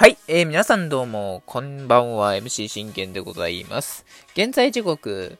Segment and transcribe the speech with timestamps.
[0.00, 4.06] はい、えー、皆さんどうも、こんばんは、MC 信玄でございます。
[4.32, 5.36] 現在時刻、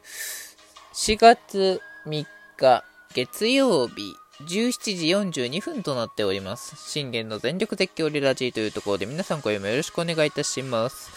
[0.92, 2.26] 4月3
[2.58, 2.84] 日、
[3.14, 6.76] 月曜日、17時42分となっております。
[6.76, 11.10] 信玄の全力絶叫リラジーというところで皆さん声もよろしくお願いいたします。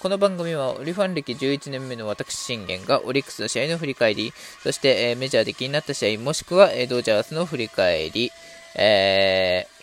[0.00, 4.32] この番組はオリファン歴11年目の私信玄がオリックスの試合の振り返り、
[4.64, 8.32] そして、えー、メジャーで気になった試合、もしくは、えー、ドジャースの振り返り、
[8.74, 9.77] えー、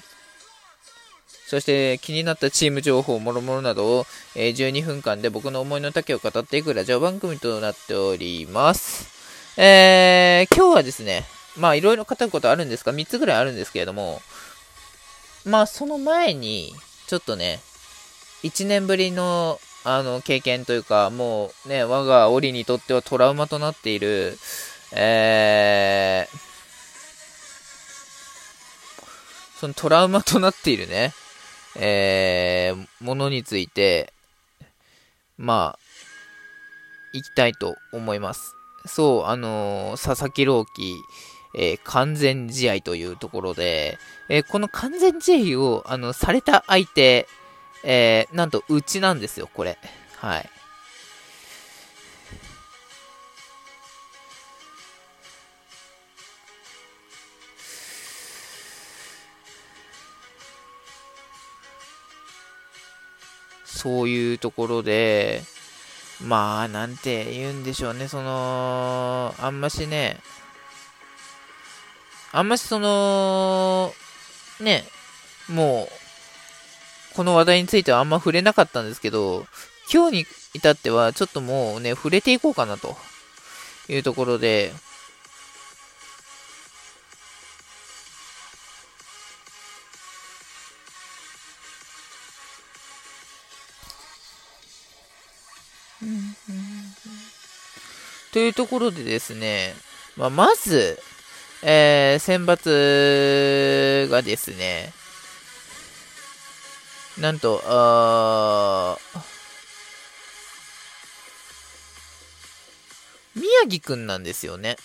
[1.48, 9.16] そして気になったチーム情報、もろもろなどを、えー、12分間で僕の思いの丈を語っていくラジオ番組となっております。
[9.58, 11.23] えー、今日はですね、
[11.55, 14.21] まあいろいろ語ることあるんですが、3つぐらいあるんですけれども、
[15.45, 16.73] まあその前に、
[17.05, 17.59] ちょっとね、
[18.43, 24.35] 1年ぶりのあの経験というか、もうね、我が檻にとってはトラウマとなっている、
[24.93, 26.38] えー、
[29.59, 31.13] そのトラウマとなっているね、
[31.77, 34.13] えー、ものについて、
[35.37, 35.79] まあ、
[37.13, 38.55] いきたいと思います。
[38.85, 40.95] そう、あのー、佐々木朗希、
[41.57, 43.98] えー、完全試合というところで、
[44.29, 47.27] えー、この完全試合を、あの、された相手、
[47.84, 49.77] えーなんと、うちなんですよ、これ。
[50.17, 50.49] はい。
[63.86, 65.44] そういうところで、
[66.19, 70.18] まあ、なんて言うんでしょうね、その、あんましね、
[72.31, 73.94] あんましその、
[74.59, 74.86] ね、
[75.50, 75.88] も
[77.13, 79.46] う、この話題についてはあんま触れなかったんですけど、
[79.94, 80.25] 今日に
[80.56, 82.97] 至ってはちょっともうね、触れていこうかなと
[83.88, 84.74] いうところで、
[98.35, 99.73] というところでですね、
[100.18, 101.00] まあ、まず、
[101.63, 104.91] えー、選抜がですね、
[107.18, 108.97] なんと、あ
[113.35, 114.75] 宮城くんなんですよね。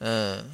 [0.00, 0.52] うん。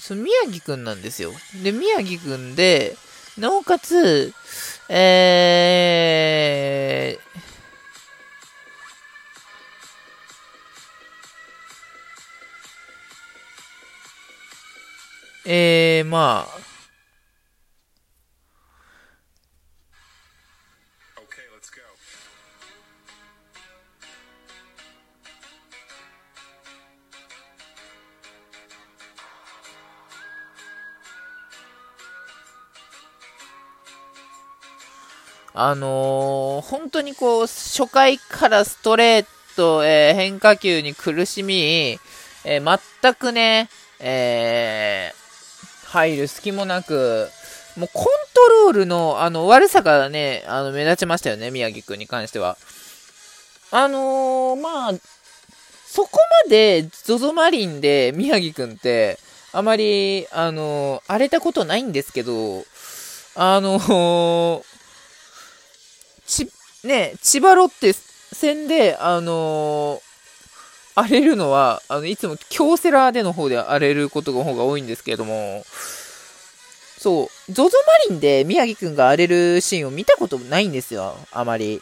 [0.00, 1.30] そう、宮城くんなんですよ。
[1.62, 2.96] で、宮城くんで、
[3.38, 4.34] なおかつ、
[4.88, 16.67] えー、えー、まあ、
[35.60, 39.26] あのー、本当にこう、初回からストレー
[39.56, 41.98] ト、えー、変化球に苦しみ、
[42.44, 45.12] えー、全くね、え
[45.86, 47.28] 入る隙もなく、
[47.76, 48.04] もうコン
[48.34, 52.56] トロールの、あの、悪さがね、あの、目立ちましたよね、宮城くんに関しては。
[53.72, 54.92] あのまあ、
[55.86, 56.10] そこ
[56.46, 59.18] まで ZOZO マリンで宮城くんって、
[59.52, 62.64] あまり、あの荒れたことないんですけど、
[63.34, 64.77] あのー、
[66.28, 66.48] ち、
[66.84, 70.00] ね、千葉ロッテ戦で、あのー、
[70.94, 75.64] 荒れるのは、あの、いつも京セラでの方で荒れることの方が多いんですけれども、
[76.98, 77.70] そう、ZOZO マ
[78.10, 81.80] リンで宮城くんが荒れるシーンを見たこともないんですよ、あまり。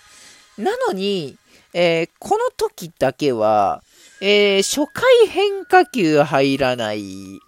[0.58, 1.36] なのに、
[1.72, 3.82] えー、この時だけは、
[4.20, 7.40] えー、初回変化球入らない、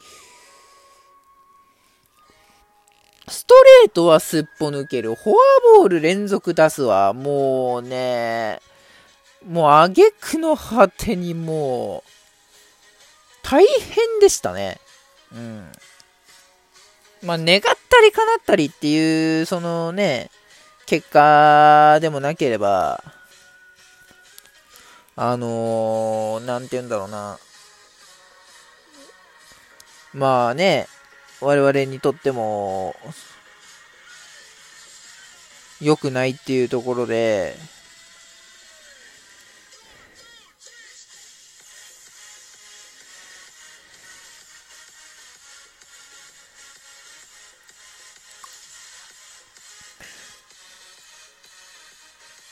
[3.29, 5.15] ストレートはすっぽ抜ける。
[5.15, 7.13] フォアボール連続出すわ。
[7.13, 8.61] もうね、
[9.47, 12.11] もう挙句の果てにもう、
[13.43, 14.79] 大変でしたね。
[15.33, 15.73] うん。
[17.23, 17.69] まあ、願った
[18.03, 20.31] り叶ったりっていう、そのね、
[20.87, 23.03] 結果でもなければ、
[25.17, 27.39] あのー、なんて言うんだろうな。
[30.15, 30.87] まあね、
[31.41, 32.97] 我々にとっても、
[35.81, 37.55] 良くないっていうところで、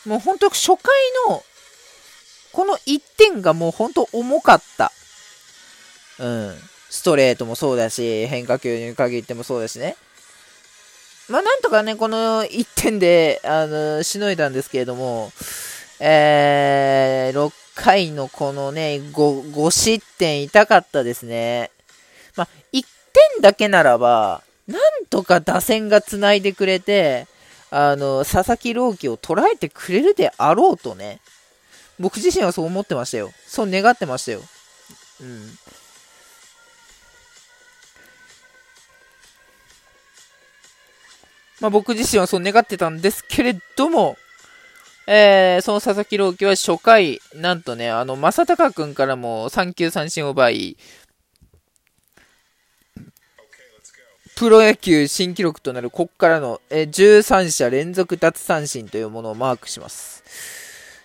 [0.07, 0.77] もう本当初回
[1.29, 1.43] の
[2.53, 4.93] この1点がもう本当重かった。
[6.21, 6.55] うん。
[6.91, 9.97] ストレートもそうだし、変化球に限ってもそうだしね。
[11.29, 15.33] まあ、なんとかね、この1点で、あの、しのいだんですけれども、
[15.99, 21.71] えー、6回のこのね、5, 5失点痛かったですね。
[22.37, 22.85] まあ、1
[23.33, 27.27] 点だけならば、なんとか打線が繋いでくれて、
[27.71, 31.21] あの、佐々木朗希を捉えてくれるであろうとね、
[31.99, 33.33] 僕自身はそう思ってましたよ。
[33.47, 34.43] そう願ってましたよ。
[35.21, 35.59] うん。
[41.61, 44.17] まあ、僕自身はそう願ってたんですけれども、
[45.07, 50.77] えー、その佐々木朗希は初回、なんとね、あの、正隆君からも3球三振を奪い、
[54.35, 60.23] プロ野球新記録となるこっからの、え13者連続奪三振というものをマークします。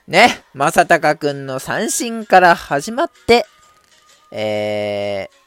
[0.08, 3.46] ね、正隆くんの三振から始まって、
[4.32, 5.41] えー、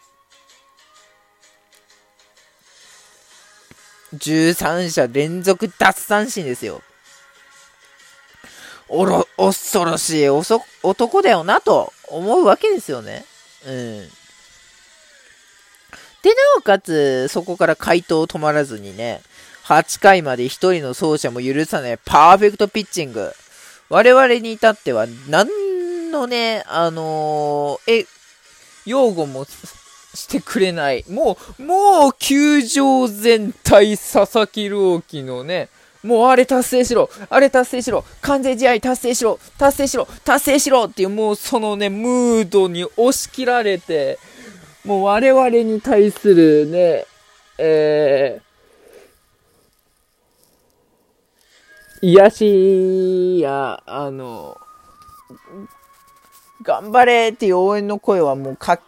[4.15, 6.83] 13者連続奪三振ですよ。
[8.89, 13.25] おろ、恐ろしい男だよなと思うわけですよね。
[13.67, 14.09] うん。
[16.23, 19.21] で、なおかつ、そこから回答止まらずにね、
[19.65, 23.33] 8回まで1人の走者も許さないパーフェクトピッチング。
[23.89, 28.07] 我々に至っては、何のね、あのー、え、
[28.87, 29.47] 擁護も
[30.15, 31.05] してくれない。
[31.09, 35.69] もう、もう、球場全体、佐々木朗希のね、
[36.05, 37.09] もうあれ達成しろ。
[37.31, 38.05] あれ達成しろ。
[38.21, 39.39] 完全試合達成しろ。
[39.59, 40.07] 達成しろ。
[40.25, 40.85] 達成しろ。
[40.85, 44.19] っていうもうそのね、ムードに押し切られて、
[44.85, 47.07] もう我々に対するね、
[47.57, 54.59] えー、癒しや、あの、
[56.63, 58.81] 頑張れっていう応援の声はもうかっ、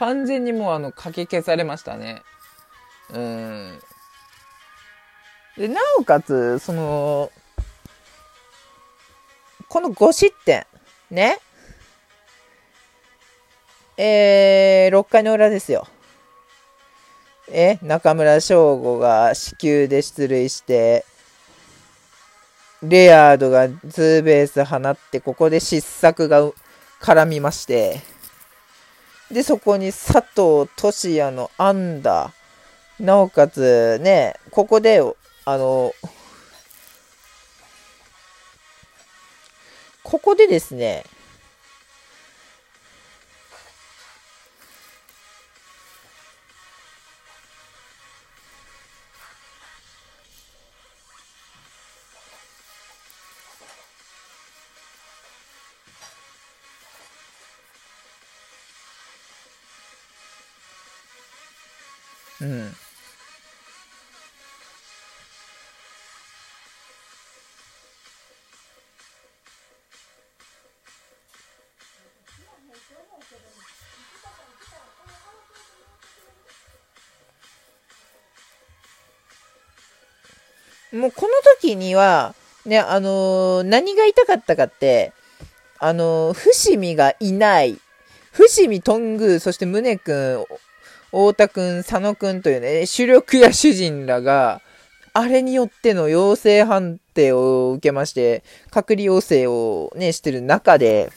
[0.00, 2.22] 完全にもうあの、かき消されましたね。
[3.12, 3.78] うん。
[5.58, 7.30] で、なおかつ、その、
[9.68, 10.66] この5失点、
[11.10, 11.38] ね。
[13.98, 15.86] えー、6回の裏ですよ。
[17.52, 21.04] え、中村翔吾が死球で出塁して、
[22.82, 26.50] レアードがツーベース放って、ここで失策が
[27.02, 28.00] 絡みまして、
[29.30, 35.00] で、そこに佐藤俊也のアンダー、なおかつね、ここで、
[35.44, 35.94] あの、
[40.02, 41.04] ここでですね、
[62.40, 62.72] うん。
[80.92, 81.28] もうこの
[81.60, 82.34] 時には、
[82.66, 85.12] ね、あのー、何が痛かったかって、
[85.78, 87.78] あのー、伏見がいない。
[88.32, 90.44] 伏見頓宮、そして宗君、
[91.10, 94.62] 太田くん、佐野くんというね、主力や主人らが、
[95.12, 101.10] あれによっての陽性判定を受けまして、隔離要請をね、してる中で、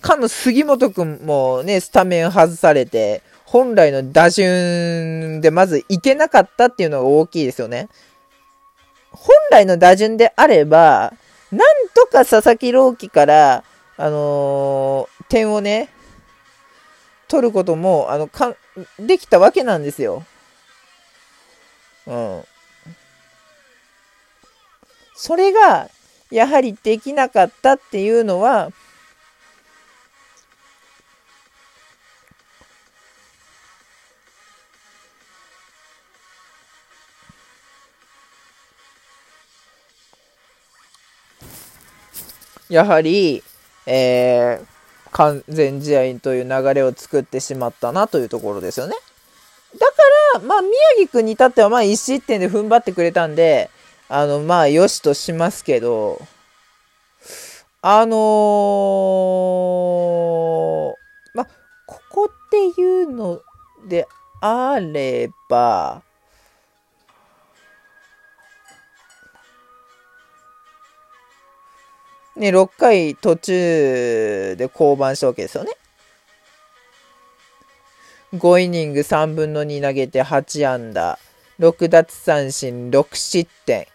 [0.00, 7.88] かの杉本くんもね、スタメン外されて、本来の打順でまずいけなかったっていうのが大きいですよね。
[9.10, 11.12] 本来の打順であれば、
[11.52, 13.64] なんとか佐々木朗希から、
[13.96, 15.88] あのー、点をね、
[17.28, 18.54] 取ることも、あの、か
[18.98, 20.24] できたわけなんですよ。
[22.06, 22.44] うん。
[25.14, 25.90] それが、
[26.30, 28.70] やはりできなかったっていうのは、
[42.68, 43.44] やはり、
[43.86, 44.75] えー、
[45.16, 48.94] 完全試合という流れを作ってしまったなというところですよね。
[49.78, 49.92] だか
[50.34, 53.70] ら、まあ、宮城君に至っては、まあ、1失点で踏ん張ってくれたんで、
[54.10, 56.20] あの、まあ、よしとしますけど、
[57.80, 61.46] あのー、まあ、
[61.86, 63.40] ここっていうの
[63.88, 64.06] で
[64.42, 66.02] あれば、
[72.36, 75.72] ね、6回途中で降板したわけですよね。
[78.34, 81.18] 5イニング3分の2投げて8安打、
[81.58, 83.86] 6奪三振、6失点。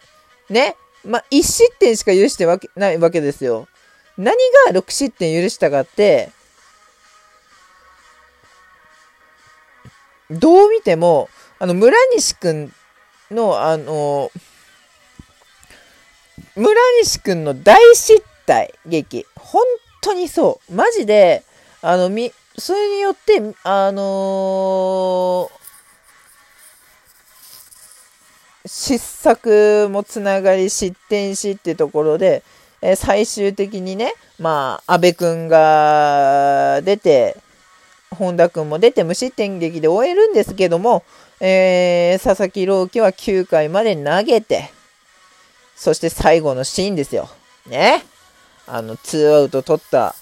[0.50, 0.76] ね。
[1.06, 3.68] まあ、1失点しか許してわけないわけですよ。
[4.18, 4.36] 何
[4.72, 6.32] が6失点許したかって、
[10.32, 11.30] どう見ても、
[11.60, 12.74] あの、村西くん
[13.30, 14.32] の、あの、
[16.56, 19.26] 村西くんの大失態劇。
[19.36, 19.64] 本
[20.02, 20.74] 当にそう。
[20.74, 21.44] マジで、
[21.82, 25.62] あの、み、それによって、あのー、
[28.68, 32.44] 失策もつながり失点しってところで、
[32.82, 37.38] えー、最終的にね、まあ、安倍くんが出て、
[38.12, 41.04] 本田くんも出て無失点劇で終えるんですけども、
[41.40, 44.72] えー、佐々木朗希は9回まで投げて、
[45.76, 47.30] そして最後のシーンですよ。
[47.68, 48.04] ね。
[48.68, 50.16] あの、ツーアウト取った、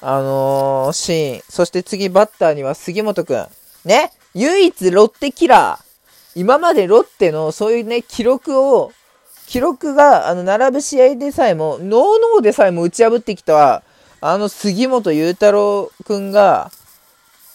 [0.00, 1.42] あのー、シーン。
[1.48, 3.46] そして次バッターには杉本くん。
[3.84, 4.12] ね？
[4.34, 5.84] 唯一ロッテキラー。
[6.34, 8.92] 今までロッテのそういうね、記録を、
[9.46, 13.82] 記録が、あの、並ぶ試合でさえも、ノーノーでさえも打ち破ってきた、
[14.20, 16.70] あの、杉本裕太郎くんが、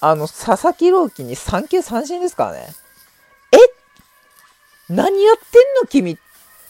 [0.01, 2.67] あの、佐々木朗希に3球三振ですからね。
[3.53, 3.57] え？
[4.93, 5.87] 何やってんの？
[5.87, 6.17] 君っ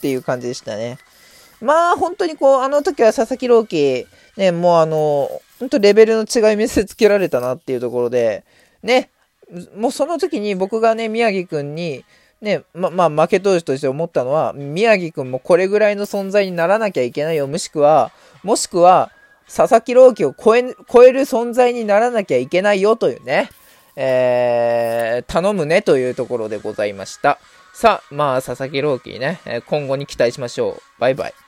[0.00, 0.98] ていう感じでしたね。
[1.60, 8.44] まあ、本当にこう、あの時は佐々木朗希、ね、もうあの、本当レベルの違い見せつけられたなっていうところで、
[8.82, 9.10] ね、
[9.76, 12.04] もうその時に僕がね、宮城くんに、
[12.40, 17.46] ね、ま、まあ、負け投手として思ったのは、宮城くんもこれぐらいの存在にならなきゃいけないよ。
[17.46, 19.10] もしくは、もしくは、
[19.46, 23.48] 佐々木朗希を超え、超える存在にならなきゃいけないよというね、
[23.94, 27.38] えー、頼むねというところでございました。
[27.72, 31.00] さあ、まあ、佐々木朗希ね、今後に期待しましょう。
[31.00, 31.45] バイバイ。